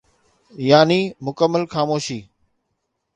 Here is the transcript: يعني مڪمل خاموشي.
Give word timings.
يعني 0.69 0.99
مڪمل 1.27 1.63
خاموشي. 1.73 2.19